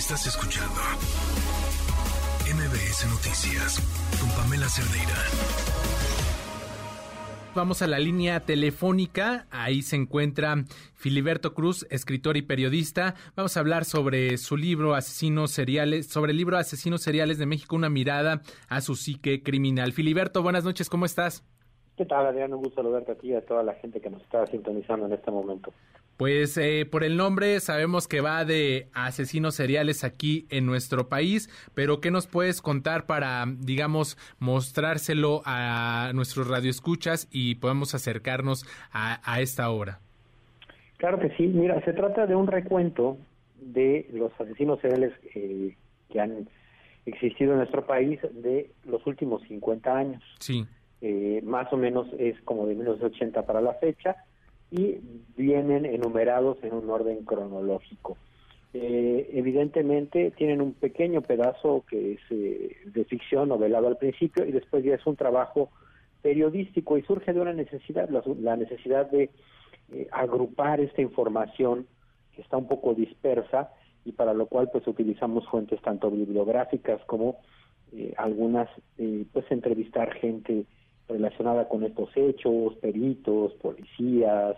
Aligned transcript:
Estás 0.00 0.26
escuchando 0.26 0.80
MBS 2.46 3.06
Noticias 3.10 3.78
con 4.18 4.30
Pamela 4.30 4.66
Cerdeira. 4.66 5.14
Vamos 7.54 7.82
a 7.82 7.86
la 7.86 7.98
línea 7.98 8.40
telefónica. 8.40 9.46
Ahí 9.50 9.82
se 9.82 9.96
encuentra 9.96 10.64
Filiberto 10.94 11.52
Cruz, 11.52 11.86
escritor 11.90 12.38
y 12.38 12.42
periodista. 12.42 13.14
Vamos 13.36 13.58
a 13.58 13.60
hablar 13.60 13.84
sobre 13.84 14.38
su 14.38 14.56
libro 14.56 14.94
Asesinos 14.94 15.50
Seriales, 15.50 16.06
sobre 16.06 16.30
el 16.30 16.38
libro 16.38 16.56
Asesinos 16.56 17.02
Seriales 17.02 17.36
de 17.36 17.44
México, 17.44 17.76
una 17.76 17.90
mirada 17.90 18.40
a 18.70 18.80
su 18.80 18.94
psique 18.94 19.42
criminal. 19.42 19.92
Filiberto, 19.92 20.42
buenas 20.42 20.64
noches, 20.64 20.88
¿cómo 20.88 21.04
estás? 21.04 21.44
¿Qué 21.98 22.06
tal, 22.06 22.24
Adrián? 22.24 22.54
Un 22.54 22.62
gusto 22.62 22.76
saludarte 22.76 23.12
a 23.12 23.16
ti 23.16 23.28
y 23.28 23.34
a 23.34 23.44
toda 23.44 23.62
la 23.62 23.74
gente 23.74 24.00
que 24.00 24.08
nos 24.08 24.22
está 24.22 24.46
sintonizando 24.46 25.04
en 25.04 25.12
este 25.12 25.30
momento. 25.30 25.74
Pues 26.20 26.58
eh, 26.58 26.84
por 26.84 27.02
el 27.02 27.16
nombre 27.16 27.60
sabemos 27.60 28.06
que 28.06 28.20
va 28.20 28.44
de 28.44 28.88
asesinos 28.92 29.54
seriales 29.54 30.04
aquí 30.04 30.44
en 30.50 30.66
nuestro 30.66 31.08
país, 31.08 31.48
pero 31.72 32.02
¿qué 32.02 32.10
nos 32.10 32.26
puedes 32.26 32.60
contar 32.60 33.06
para, 33.06 33.46
digamos, 33.46 34.18
mostrárselo 34.38 35.40
a 35.46 36.10
nuestros 36.14 36.46
radioescuchas 36.46 37.26
y 37.32 37.54
podemos 37.54 37.94
acercarnos 37.94 38.66
a, 38.92 39.40
esta 39.40 39.70
obra? 39.70 40.00
Claro 40.98 41.18
que 41.20 41.30
sí. 41.38 41.46
Mira, 41.46 41.82
se 41.86 41.94
trata 41.94 42.26
de 42.26 42.34
un 42.34 42.48
recuento 42.48 43.16
de 43.58 44.06
los 44.12 44.30
asesinos 44.38 44.78
seriales 44.82 45.14
eh, 45.34 45.74
que 46.10 46.20
han 46.20 46.50
existido 47.06 47.52
en 47.52 47.60
nuestro 47.60 47.86
país 47.86 48.20
de 48.30 48.70
los 48.84 49.06
últimos 49.06 49.40
50 49.48 49.96
años. 49.96 50.22
Sí. 50.38 50.66
Eh, 51.00 51.40
más 51.44 51.72
o 51.72 51.78
menos 51.78 52.08
es 52.18 52.38
como 52.42 52.66
de 52.66 52.74
1980 52.74 53.46
para 53.46 53.62
la 53.62 53.72
fecha 53.72 54.16
y 54.70 54.98
vienen 55.36 55.84
enumerados 55.84 56.58
en 56.62 56.74
un 56.74 56.88
orden 56.90 57.24
cronológico. 57.24 58.16
Eh, 58.72 59.30
evidentemente 59.32 60.30
tienen 60.30 60.60
un 60.60 60.74
pequeño 60.74 61.22
pedazo 61.22 61.84
que 61.88 62.12
es 62.12 62.20
eh, 62.30 62.76
de 62.84 63.04
ficción 63.04 63.48
novelado 63.48 63.88
al 63.88 63.96
principio 63.96 64.46
y 64.46 64.52
después 64.52 64.84
ya 64.84 64.94
es 64.94 65.04
un 65.06 65.16
trabajo 65.16 65.70
periodístico 66.22 66.96
y 66.96 67.02
surge 67.02 67.32
de 67.32 67.40
una 67.40 67.52
necesidad, 67.52 68.08
la, 68.08 68.56
necesidad 68.56 69.10
de 69.10 69.30
eh, 69.92 70.06
agrupar 70.12 70.80
esta 70.80 71.02
información 71.02 71.88
que 72.36 72.42
está 72.42 72.58
un 72.58 72.68
poco 72.68 72.94
dispersa 72.94 73.72
y 74.04 74.12
para 74.12 74.34
lo 74.34 74.46
cual 74.46 74.68
pues 74.70 74.86
utilizamos 74.86 75.48
fuentes 75.48 75.82
tanto 75.82 76.10
bibliográficas 76.10 77.00
como 77.06 77.38
algunas 78.16 78.68
pues 79.32 79.50
entrevistar 79.50 80.12
gente 80.14 80.64
relacionada 81.08 81.68
con 81.68 81.82
estos 81.82 82.08
hechos, 82.16 82.76
peritos, 82.76 83.52
policías, 83.54 84.56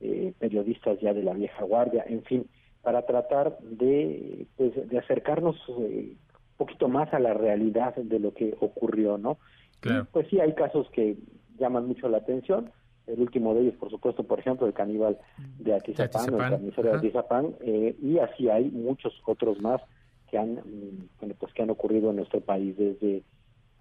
eh, 0.00 0.32
periodistas 0.38 1.00
ya 1.00 1.12
de 1.14 1.22
la 1.22 1.32
vieja 1.32 1.64
guardia, 1.64 2.04
en 2.06 2.22
fin, 2.24 2.46
para 2.82 3.06
tratar 3.06 3.58
de, 3.60 4.46
pues, 4.56 4.72
de 4.88 4.98
acercarnos 4.98 5.56
eh, 5.80 6.16
un 6.16 6.56
poquito 6.56 6.88
más 6.88 7.12
a 7.14 7.18
la 7.18 7.34
realidad 7.34 7.96
de 7.96 8.18
lo 8.18 8.34
que 8.34 8.54
ocurrió, 8.60 9.18
¿no? 9.18 9.38
pues 10.12 10.26
sí, 10.28 10.40
hay 10.40 10.54
casos 10.54 10.88
que 10.90 11.16
llaman 11.58 11.86
mucho 11.86 12.08
la 12.08 12.18
atención. 12.18 12.70
El 13.06 13.20
último 13.20 13.54
de 13.54 13.62
ellos, 13.62 13.74
por 13.74 13.90
supuesto, 13.90 14.24
por 14.24 14.38
ejemplo, 14.38 14.66
el 14.66 14.72
caníbal 14.72 15.18
de 15.58 15.74
Atizapán, 15.74 16.32
el 16.32 16.38
carnicero 16.38 16.90
de 16.90 16.96
Atizapán, 16.96 17.54
eh, 17.60 17.94
y 18.00 18.18
así 18.18 18.48
hay 18.48 18.70
muchos 18.70 19.12
otros 19.26 19.60
más 19.60 19.82
que 20.30 20.38
han, 20.38 20.54
mm, 20.54 21.08
bueno, 21.20 21.34
pues 21.38 21.52
que 21.52 21.62
han 21.62 21.70
ocurrido 21.70 22.10
en 22.10 22.16
nuestro 22.16 22.40
país 22.40 22.74
desde, 22.78 23.22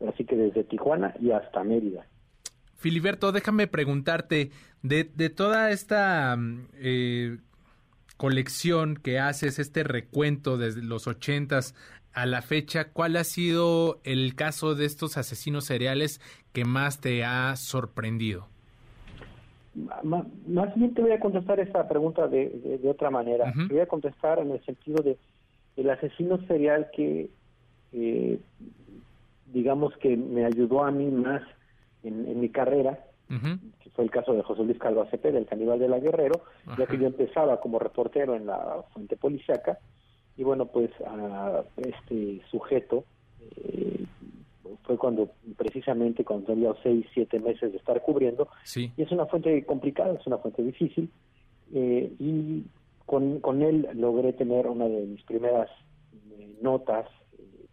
así 0.05 0.25
que 0.25 0.35
desde 0.35 0.65
Tijuana 0.65 1.15
y 1.21 1.31
hasta 1.31 1.63
Mérida. 1.63 2.05
Filiberto, 2.83 3.31
déjame 3.31 3.67
preguntarte, 3.67 4.51
de, 4.81 5.05
de 5.05 5.29
toda 5.29 5.71
esta 5.71 6.37
eh, 6.73 7.37
colección 8.17 8.97
que 8.97 9.19
haces, 9.19 9.57
este 9.57 9.85
recuento 9.85 10.57
desde 10.57 10.83
los 10.83 11.07
ochentas 11.07 11.75
a 12.13 12.25
la 12.25 12.41
fecha, 12.41 12.89
¿cuál 12.91 13.15
ha 13.15 13.23
sido 13.23 14.01
el 14.03 14.35
caso 14.35 14.75
de 14.75 14.83
estos 14.83 15.15
asesinos 15.15 15.63
seriales 15.63 16.19
que 16.51 16.65
más 16.65 16.99
te 16.99 17.23
ha 17.23 17.55
sorprendido? 17.55 18.47
Más 20.03 20.75
bien 20.75 20.93
te 20.93 21.03
voy 21.03 21.13
a 21.13 21.21
contestar 21.21 21.61
esta 21.61 21.87
pregunta 21.87 22.27
de, 22.27 22.79
de, 22.83 22.89
otra 22.89 23.09
manera. 23.09 23.53
Te 23.53 23.73
voy 23.73 23.81
a 23.81 23.87
contestar 23.87 24.39
en 24.39 24.51
el 24.51 24.63
sentido 24.65 25.01
de 25.01 25.17
el 25.77 25.89
asesino 25.89 26.37
serial 26.47 26.89
que, 26.93 27.29
eh, 27.93 28.39
digamos 29.53 29.95
que 30.01 30.17
me 30.17 30.43
ayudó 30.43 30.83
a 30.83 30.91
mí 30.91 31.09
más 31.09 31.43
en, 32.03 32.39
mi 32.39 32.49
carrera, 32.49 32.99
que 33.27 33.89
fue 33.91 34.03
el 34.03 34.11
caso 34.11 34.33
de 34.33 34.43
José 34.43 34.63
Luis 34.63 34.77
Calva 34.77 35.09
Cepeda, 35.09 35.39
el 35.39 35.45
caníbal 35.45 35.79
de 35.79 35.87
la 35.87 35.99
Guerrero, 35.99 36.41
ya 36.77 36.85
que 36.85 36.97
yo 36.97 37.07
empezaba 37.07 37.59
como 37.59 37.79
reportero 37.79 38.35
en 38.35 38.45
la 38.45 38.83
fuente 38.93 39.15
policiaca, 39.15 39.79
y 40.37 40.43
bueno, 40.43 40.65
pues 40.65 40.91
a 41.05 41.63
este 41.77 42.41
sujeto 42.49 43.05
eh, 43.55 44.05
fue 44.83 44.97
cuando 44.97 45.29
precisamente 45.57 46.25
cuando 46.25 46.47
tenía 46.47 46.73
seis, 46.81 47.05
siete 47.13 47.39
meses 47.39 47.71
de 47.71 47.77
estar 47.77 48.01
cubriendo, 48.01 48.49
sí. 48.63 48.91
y 48.97 49.03
es 49.03 49.11
una 49.11 49.25
fuente 49.25 49.63
complicada, 49.65 50.13
es 50.13 50.27
una 50.27 50.37
fuente 50.37 50.63
difícil, 50.63 51.09
eh, 51.73 52.11
y 52.19 52.63
con, 53.05 53.39
con 53.39 53.61
él 53.61 53.87
logré 53.95 54.33
tener 54.33 54.67
una 54.67 54.85
de 54.85 55.05
mis 55.05 55.23
primeras 55.23 55.69
eh, 56.37 56.55
notas 56.61 57.07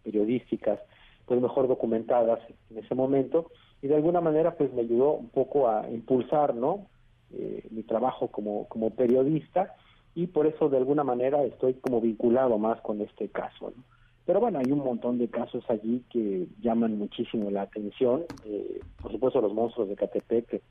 periodísticas, 0.03 0.79
pues 1.25 1.41
mejor 1.41 1.67
documentadas 1.67 2.39
en 2.69 2.77
ese 2.79 2.95
momento, 2.95 3.51
y 3.81 3.87
de 3.87 3.95
alguna 3.95 4.21
manera 4.21 4.55
pues 4.55 4.73
me 4.73 4.81
ayudó 4.81 5.13
un 5.13 5.29
poco 5.29 5.69
a 5.69 5.89
impulsar 5.89 6.55
no 6.55 6.87
eh, 7.33 7.67
mi 7.71 7.83
trabajo 7.83 8.27
como 8.27 8.67
como 8.67 8.91
periodista 8.91 9.75
y 10.13 10.27
por 10.27 10.45
eso 10.45 10.69
de 10.69 10.77
alguna 10.77 11.03
manera 11.03 11.43
estoy 11.43 11.75
como 11.75 12.01
vinculado 12.01 12.57
más 12.57 12.81
con 12.81 13.01
este 13.01 13.29
caso 13.29 13.73
¿no? 13.75 13.83
pero 14.25 14.39
bueno 14.39 14.59
hay 14.59 14.71
un 14.71 14.79
montón 14.79 15.17
de 15.17 15.29
casos 15.29 15.63
allí 15.69 16.03
que 16.09 16.47
llaman 16.61 16.97
muchísimo 16.97 17.49
la 17.49 17.63
atención. 17.63 18.23
Eh, 18.45 18.81
por 19.01 19.11
supuesto 19.11 19.41
los 19.41 19.53
monstruos 19.53 19.89
de 19.89 19.95
Catepec 19.95 20.61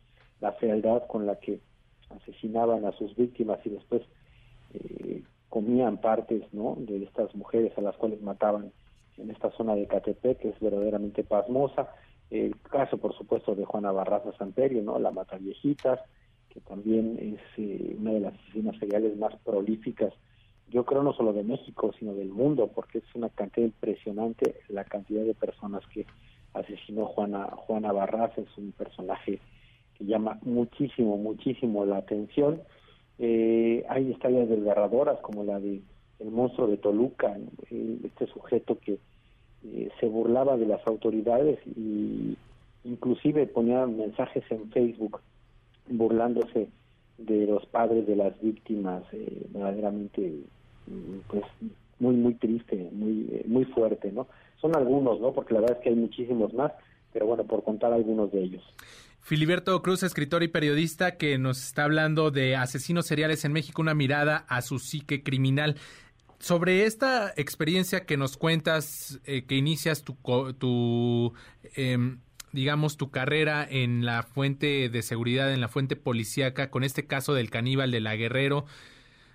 la 0.41 0.53
fealdad 0.53 1.07
con 1.07 1.27
la 1.27 1.37
que 1.37 1.61
asesinaban 2.09 2.85
a 2.87 2.93
sus 2.93 3.15
víctimas 3.17 3.59
y 3.65 3.71
después 3.71 4.03
eh, 4.75 5.23
comían 5.49 5.99
partes 5.99 6.43
no 6.53 6.77
de 6.79 7.03
estas 7.03 7.35
mujeres 7.35 7.77
a 7.77 7.83
las 7.83 7.97
cuales 7.97 8.23
mataban 8.23 8.73
en 9.19 9.31
esta 9.31 9.51
zona 9.53 9.75
de 9.75 9.87
Catepec 9.87 10.39
que 10.39 10.49
es 10.51 10.61
verdaderamente 10.61 11.25
pasmosa 11.25 11.91
el 12.31 12.57
caso, 12.63 12.99
por 12.99 13.17
supuesto, 13.17 13.55
de 13.55 13.65
Juana 13.65 13.93
Barraza 13.93 14.33
Santerio, 14.39 14.83
¿no? 14.83 14.99
La 14.99 15.11
Mata 15.11 15.37
Viejitas, 15.37 16.01
que 16.49 16.61
también 16.61 17.19
es 17.19 17.41
eh, 17.59 17.97
una 17.99 18.13
de 18.13 18.21
las 18.21 18.35
asesinas 18.35 18.77
seriales 18.79 19.17
más 19.17 19.35
prolíficas, 19.45 20.13
yo 20.71 20.85
creo 20.85 21.03
no 21.03 21.13
solo 21.13 21.33
de 21.33 21.43
México, 21.43 21.93
sino 21.99 22.15
del 22.15 22.29
mundo, 22.29 22.71
porque 22.73 22.99
es 22.99 23.15
una 23.15 23.29
cantidad 23.29 23.67
impresionante 23.67 24.55
la 24.69 24.85
cantidad 24.85 25.25
de 25.25 25.35
personas 25.35 25.83
que 25.93 26.07
asesinó 26.55 27.07
Juana, 27.07 27.47
Juana 27.57 27.93
Barraza, 27.93 28.41
es 28.41 28.57
un 28.57 28.73
personaje 28.73 29.41
que 29.95 30.05
llama 30.05 30.39
muchísimo, 30.43 31.17
muchísimo 31.17 31.85
la 31.85 31.99
atención. 31.99 32.63
Eh, 33.19 33.85
hay 33.89 34.11
historias 34.11 34.49
desgarradoras 34.49 35.21
como 35.21 35.45
la 35.45 35.59
de 35.59 35.83
el 36.21 36.31
monstruo 36.31 36.69
de 36.69 36.77
Toluca, 36.77 37.37
eh, 37.71 37.99
este 38.05 38.27
sujeto 38.27 38.79
que 38.79 38.99
eh, 39.65 39.91
se 40.01 40.07
burlaba 40.07 40.57
de 40.57 40.67
las 40.67 40.87
autoridades 40.87 41.59
y 41.67 42.37
inclusive 42.85 43.47
ponía 43.47 43.87
mensajes 43.87 44.45
en 44.51 44.71
Facebook 44.71 45.21
burlándose 45.89 46.69
de 47.19 47.47
los 47.47 47.67
padres 47.67 48.07
de 48.07 48.17
las 48.17 48.41
víctimas 48.41 49.03
eh, 49.13 49.47
verdaderamente 49.51 50.33
mm, 50.87 51.19
pues 51.29 51.45
muy 51.99 52.15
muy 52.15 52.35
triste 52.35 52.89
muy 52.93 53.29
eh, 53.33 53.45
muy 53.47 53.67
fuerte 53.67 54.11
no 54.13 54.27
son 54.61 54.75
algunos 54.77 55.21
no 55.21 55.33
porque 55.33 55.55
la 55.55 55.61
verdad 55.61 55.77
es 55.79 55.83
que 55.83 55.91
hay 55.91 55.97
muchísimos 55.97 56.55
más 56.55 56.73
pero 57.13 57.27
bueno 57.27 57.45
por 57.45 57.65
contar 57.65 57.93
algunos 57.93 58.33
de 58.33 58.43
ellos. 58.43 58.63
Filiberto 59.21 59.81
Cruz, 59.83 60.03
escritor 60.03 60.43
y 60.43 60.49
periodista 60.49 61.17
que 61.17 61.39
nos 61.39 61.63
está 61.63 61.85
hablando 61.85 62.31
de 62.31 62.57
asesinos 62.57 63.07
seriales 63.07 63.45
en 63.45 63.53
México, 63.53 63.83
una 63.83 63.95
mirada 63.95 64.45
a 64.49 64.63
su 64.63 64.79
psique 64.79 65.23
criminal. 65.23 65.77
Sobre 66.41 66.87
esta 66.87 67.33
experiencia 67.37 68.07
que 68.07 68.17
nos 68.17 68.39
cuentas, 68.39 69.21
eh, 69.25 69.45
que 69.45 69.57
inicias 69.57 70.03
tu, 70.03 70.17
tu 70.59 71.35
em, 71.77 72.21
digamos, 72.53 72.97
tu 72.97 73.11
carrera 73.11 73.67
en 73.69 74.05
la 74.05 74.23
fuente 74.23 74.89
de 74.89 75.03
seguridad, 75.03 75.53
en 75.53 75.61
la 75.61 75.69
fuente 75.69 75.97
policíaca, 75.97 76.71
con 76.71 76.83
este 76.83 77.07
caso 77.07 77.35
del 77.35 77.51
caníbal 77.51 77.91
de 77.91 78.01
la 78.01 78.17
Guerrero, 78.17 78.65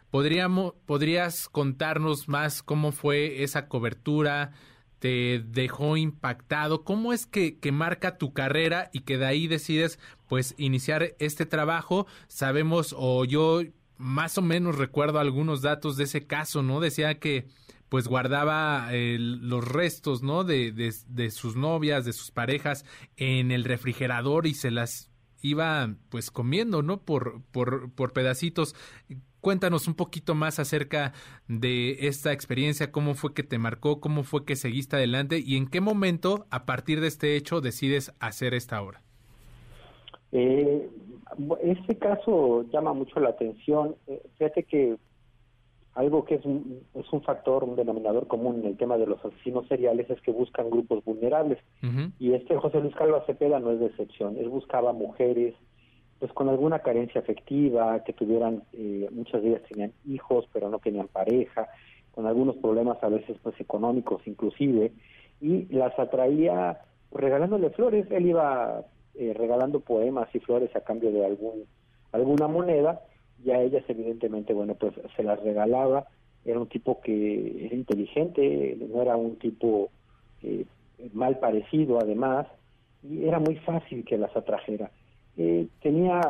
¿podríamos, 0.09 0.73
¿podrías 0.85 1.47
contarnos 1.47 2.27
más 2.27 2.63
cómo 2.63 2.91
fue 2.91 3.43
esa 3.43 3.67
cobertura? 3.67 4.51
¿Te 4.99 5.43
dejó 5.45 5.97
impactado? 5.97 6.83
¿Cómo 6.83 7.13
es 7.13 7.25
que, 7.27 7.59
que 7.59 7.71
marca 7.71 8.17
tu 8.17 8.33
carrera 8.33 8.89
y 8.93 9.01
que 9.01 9.17
de 9.17 9.25
ahí 9.25 9.47
decides, 9.47 9.99
pues, 10.27 10.55
iniciar 10.57 11.15
este 11.19 11.45
trabajo? 11.45 12.07
Sabemos, 12.27 12.95
o 12.97 13.25
yo 13.25 13.61
más 13.97 14.37
o 14.37 14.41
menos 14.41 14.77
recuerdo 14.77 15.19
algunos 15.19 15.61
datos 15.61 15.97
de 15.97 16.05
ese 16.05 16.25
caso, 16.27 16.61
¿no? 16.63 16.79
Decía 16.79 17.19
que 17.19 17.47
pues 17.89 18.07
guardaba 18.07 18.89
los 18.91 19.67
restos, 19.67 20.21
¿no? 20.23 20.43
De, 20.43 20.71
de, 20.71 21.31
sus 21.31 21.55
novias, 21.55 22.03
de 22.03 22.13
sus 22.13 22.31
parejas 22.31 22.83
en 23.15 23.51
el 23.51 23.63
refrigerador 23.63 24.47
y 24.47 24.53
se 24.53 24.71
las 24.71 25.11
iba 25.41 25.95
pues 26.09 26.31
comiendo, 26.31 26.81
¿no? 26.81 27.01
Por, 27.01 27.43
por, 27.51 27.91
por 27.91 28.11
pedacitos. 28.11 28.75
Cuéntanos 29.39 29.87
un 29.87 29.93
poquito 29.93 30.33
más 30.33 30.57
acerca 30.57 31.13
de 31.47 32.07
esta 32.07 32.33
experiencia, 32.33 32.91
cómo 32.91 33.13
fue 33.13 33.35
que 33.35 33.43
te 33.43 33.59
marcó, 33.59 34.01
cómo 34.01 34.23
fue 34.23 34.43
que 34.43 34.55
seguiste 34.55 34.95
adelante 34.95 35.37
y 35.37 35.55
en 35.55 35.67
qué 35.67 35.81
momento, 35.81 36.47
a 36.49 36.65
partir 36.65 36.99
de 36.99 37.07
este 37.07 37.35
hecho, 37.35 37.61
decides 37.61 38.11
hacer 38.19 38.55
esta 38.55 38.81
obra. 38.81 39.04
Eh, 40.37 40.89
este 41.61 41.95
caso 41.95 42.65
llama 42.69 42.93
mucho 42.93 43.21
la 43.21 43.29
atención. 43.29 43.95
Eh, 44.07 44.21
fíjate 44.37 44.63
que 44.63 44.97
algo 45.93 46.25
que 46.25 46.35
es 46.35 46.45
un, 46.45 46.81
es 46.93 47.05
un 47.13 47.21
factor, 47.21 47.63
un 47.63 47.77
denominador 47.77 48.27
común 48.27 48.59
en 48.59 48.67
el 48.67 48.75
tema 48.75 48.97
de 48.97 49.07
los 49.07 49.23
asesinos 49.23 49.65
seriales 49.69 50.09
es 50.09 50.19
que 50.19 50.33
buscan 50.33 50.69
grupos 50.69 51.05
vulnerables. 51.05 51.59
Y 52.19 52.33
este 52.33 52.57
José 52.57 52.81
Luis 52.81 52.93
Calva 52.95 53.23
Cepeda 53.25 53.61
no 53.61 53.71
es 53.71 53.79
de 53.79 53.85
excepción. 53.85 54.35
Él 54.37 54.49
buscaba 54.49 54.91
mujeres 54.91 55.55
pues 56.19 56.33
con 56.33 56.49
alguna 56.49 56.79
carencia 56.79 57.21
afectiva, 57.21 58.03
que 58.03 58.11
tuvieran, 58.11 58.63
eh, 58.73 59.07
muchas 59.11 59.41
de 59.41 59.49
ellas 59.49 59.61
tenían 59.69 59.93
hijos, 60.05 60.49
pero 60.51 60.69
no 60.69 60.79
tenían 60.79 61.07
pareja, 61.07 61.67
con 62.11 62.25
algunos 62.25 62.57
problemas 62.57 63.01
a 63.03 63.09
veces 63.09 63.37
pues 63.41 63.59
económicos 63.59 64.21
inclusive, 64.25 64.91
y 65.39 65.65
las 65.73 65.97
atraía 65.97 66.81
regalándole 67.13 67.69
flores. 67.69 68.09
Él 68.11 68.27
iba 68.27 68.83
eh, 69.17 69.33
regalando 69.33 69.79
poemas 69.79 70.27
y 70.33 70.39
flores 70.39 70.75
a 70.75 70.81
cambio 70.81 71.11
de 71.11 71.25
algún 71.25 71.65
alguna 72.11 72.47
moneda 72.47 73.01
y 73.43 73.51
a 73.51 73.61
ellas 73.61 73.83
evidentemente 73.87 74.53
bueno 74.53 74.75
pues 74.75 74.93
se 75.15 75.23
las 75.23 75.41
regalaba. 75.41 76.05
Era 76.43 76.59
un 76.59 76.67
tipo 76.67 77.01
que 77.01 77.65
era 77.65 77.75
inteligente 77.75 78.77
no 78.89 79.01
era 79.01 79.15
un 79.15 79.37
tipo 79.37 79.89
eh, 80.43 80.65
mal 81.13 81.39
parecido 81.39 81.99
además 81.99 82.47
y 83.03 83.25
era 83.25 83.39
muy 83.39 83.55
fácil 83.57 84.03
que 84.05 84.17
las 84.17 84.35
atrajera. 84.35 84.91
Eh, 85.37 85.67
tenía 85.81 86.21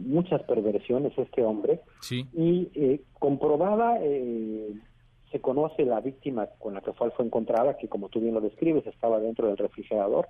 muchas 0.00 0.42
perversiones 0.42 1.16
este 1.18 1.42
hombre 1.42 1.80
y 2.10 2.70
eh, 2.74 3.00
comprobaba 3.18 3.98
se 3.98 5.40
conoce 5.40 5.84
la 5.84 6.00
víctima 6.00 6.46
con 6.58 6.74
la 6.74 6.80
que 6.80 6.92
fue, 6.92 7.10
fue 7.10 7.24
encontrada 7.24 7.76
que 7.76 7.88
como 7.88 8.08
tú 8.08 8.20
bien 8.20 8.34
lo 8.34 8.40
describes 8.40 8.86
estaba 8.86 9.20
dentro 9.20 9.48
del 9.48 9.56
refrigerador 9.56 10.28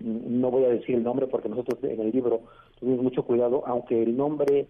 no 0.00 0.50
voy 0.50 0.64
a 0.64 0.68
decir 0.68 0.96
el 0.96 1.02
nombre 1.02 1.26
porque 1.26 1.48
nosotros 1.48 1.82
en 1.82 2.00
el 2.00 2.10
libro 2.10 2.42
tuvimos 2.78 3.02
mucho 3.02 3.24
cuidado, 3.24 3.62
aunque 3.66 4.02
el 4.02 4.16
nombre 4.16 4.68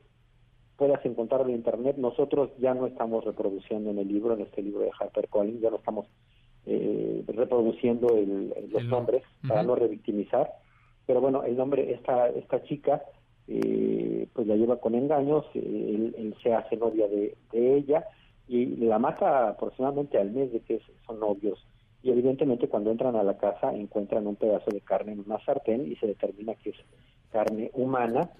puedas 0.77 1.05
encontrarlo 1.05 1.49
en 1.49 1.57
internet, 1.57 1.97
nosotros 1.97 2.51
ya 2.59 2.73
no 2.73 2.87
estamos 2.87 3.25
reproduciendo 3.25 3.91
en 3.91 3.99
el 3.99 4.09
libro, 4.09 4.35
en 4.35 4.43
este 4.43 4.63
libro 4.63 4.83
de 4.83 4.93
Harper 4.99 5.29
Collins, 5.29 5.61
ya 5.61 5.71
no 5.71 5.77
estamos 5.77 6.07
eh, 6.67 7.25
reproduciendo 7.27 8.09
los 8.71 8.85
nombres 8.85 9.25
para 9.47 9.65
no 9.65 9.75
revictimizar, 9.75 10.53
pero 11.05 11.21
bueno, 11.21 11.43
el 11.43 11.57
nombre, 11.57 11.93
esta, 11.93 12.29
esta 12.29 12.63
chica, 12.63 13.03
eh, 13.49 14.29
pues 14.33 14.47
la 14.47 14.55
lleva 14.55 14.79
con 14.79 14.95
engaños, 14.95 15.47
él, 15.55 16.35
se 16.43 16.55
hace 16.55 16.77
novia 16.77 17.09
de, 17.09 17.37
de, 17.51 17.77
ella 17.77 18.05
y 18.47 18.67
la 18.77 18.99
mata 18.99 19.49
aproximadamente 19.49 20.19
al 20.19 20.31
mes 20.31 20.53
de 20.53 20.61
que 20.61 20.81
son 21.07 21.19
novios 21.19 21.67
evidentemente 22.29 22.69
cuando 22.69 22.91
entran 22.91 23.17
a 23.17 23.23
la 23.23 23.39
casa 23.39 23.75
encuentran 23.75 24.27
un 24.27 24.37
pedazo 24.37 24.71
de 24.71 24.83
carne 24.83 25.13
en 25.13 25.21
una 25.21 25.43
sartén 25.45 25.91
y 25.91 25.97
se 25.97 26.07
determina 26.07 26.55
que 26.57 26.71
es 26.71 26.77
carne 27.33 27.71
humana 27.73 28.31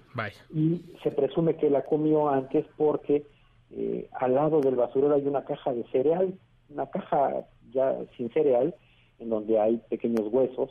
y 0.53 0.81
se 1.03 1.11
presume 1.11 1.55
que 1.55 1.69
la 1.69 1.83
comió 1.83 2.29
antes 2.29 2.65
porque 2.77 3.25
eh, 3.71 4.07
al 4.13 4.35
lado 4.35 4.61
del 4.61 4.75
basurero 4.75 5.15
hay 5.15 5.27
una 5.27 5.43
caja 5.43 5.73
de 5.73 5.83
cereal, 5.91 6.33
una 6.69 6.87
caja 6.89 7.45
ya 7.71 7.95
sin 8.15 8.31
cereal 8.31 8.75
en 9.19 9.29
donde 9.29 9.59
hay 9.59 9.77
pequeños 9.89 10.27
huesos 10.31 10.69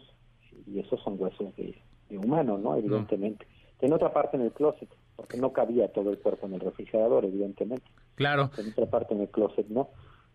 y 0.66 0.78
esos 0.78 1.00
son 1.02 1.16
huesos 1.18 1.54
de, 1.56 1.74
humano, 2.10 2.56
¿no? 2.56 2.76
Evidentemente. 2.76 3.46
En 3.80 3.92
otra 3.92 4.12
parte 4.12 4.36
en 4.36 4.42
el 4.42 4.52
closet, 4.52 4.88
porque 5.14 5.36
no 5.36 5.52
cabía 5.52 5.88
todo 5.88 6.10
el 6.10 6.18
cuerpo 6.18 6.46
en 6.46 6.54
el 6.54 6.60
refrigerador, 6.60 7.24
evidentemente. 7.24 7.84
Claro. 8.14 8.50
En 8.56 8.70
otra 8.70 8.86
parte 8.86 9.14
en 9.14 9.20
el 9.20 9.28
closet, 9.28 9.68
¿no? 9.68 9.90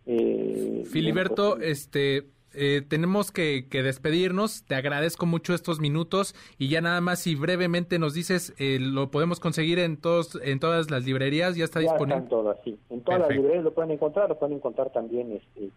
Eh, 0.06 0.84
Filiberto, 0.86 1.56
pues, 1.56 1.70
este, 1.70 2.28
eh, 2.54 2.82
tenemos 2.88 3.32
que, 3.32 3.66
despedirnos. 3.72 4.64
Te 4.66 4.76
agradezco 4.76 5.26
mucho 5.26 5.54
estos 5.54 5.80
minutos 5.80 6.36
y 6.58 6.70
ya 6.70 6.82
nada 6.82 7.02
más 7.02 7.20
si 7.20 7.36
brevemente 7.36 8.00
nos 8.00 8.14
dices, 8.14 8.54
eh, 8.58 8.78
lo 8.80 9.10
podemos 9.12 9.40
conseguir 9.40 9.80
en 9.80 9.98
todos 9.98 10.40
en 10.44 10.60
todas 10.60 10.92
las 10.92 11.06
librerías, 11.06 11.56
ya 11.56 11.66
está 11.66 11.80
disponible. 11.80 12.24
en 12.24 12.28
todas, 12.28 12.58
sí. 12.64 12.78
En 12.90 13.02
todas 13.02 13.22
las 13.22 13.30
librerías 13.30 13.64
lo 13.64 13.74
pueden 13.74 13.92
encontrar, 13.92 14.30
lo 14.30 14.38
pueden 14.38 14.58
encontrar 14.58 14.92
también 14.92 15.32
este, 15.32 15.70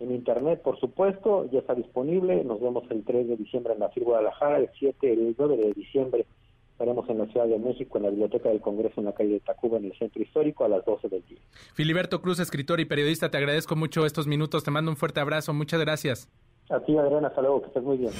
en 0.00 0.10
internet, 0.12 0.60
por 0.62 0.78
supuesto, 0.78 1.48
ya 1.50 1.60
está 1.60 1.74
disponible. 1.74 2.42
Nos 2.44 2.60
vemos 2.60 2.84
el 2.90 3.04
3 3.04 3.28
de 3.28 3.36
diciembre 3.36 3.74
en 3.74 3.80
la 3.80 3.90
FIR 3.90 4.04
Guadalajara, 4.04 4.58
el 4.58 4.70
7, 4.78 5.12
el 5.12 5.34
9 5.38 5.56
de 5.56 5.72
diciembre 5.72 6.26
Estaremos 6.74 7.08
en 7.08 7.18
la 7.18 7.26
Ciudad 7.26 7.46
de 7.46 7.56
México, 7.56 7.98
en 7.98 8.02
la 8.02 8.10
Biblioteca 8.10 8.48
del 8.48 8.60
Congreso, 8.60 8.94
en 9.00 9.04
la 9.06 9.12
calle 9.12 9.34
de 9.34 9.40
Tacuba, 9.40 9.78
en 9.78 9.84
el 9.84 9.96
Centro 9.96 10.20
Histórico, 10.20 10.64
a 10.64 10.68
las 10.68 10.84
12 10.84 11.08
del 11.08 11.24
día. 11.28 11.38
Filiberto 11.74 12.20
Cruz, 12.20 12.40
escritor 12.40 12.80
y 12.80 12.84
periodista, 12.84 13.30
te 13.30 13.36
agradezco 13.36 13.76
mucho 13.76 14.04
estos 14.04 14.26
minutos. 14.26 14.64
Te 14.64 14.72
mando 14.72 14.90
un 14.90 14.96
fuerte 14.96 15.20
abrazo. 15.20 15.54
Muchas 15.54 15.80
gracias. 15.80 16.28
A 16.70 16.80
ti, 16.80 16.98
Adriana. 16.98 17.28
Hasta 17.28 17.42
luego. 17.42 17.60
Que 17.60 17.68
estés 17.68 17.82
muy 17.84 17.96
bien. 17.96 18.10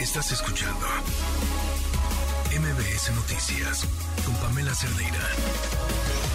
Estás 0.00 0.32
escuchando 0.32 0.86
MBS 2.58 3.14
Noticias 3.14 3.84
con 4.24 4.34
Pamela 4.36 4.74
Cerdeira. 4.74 6.25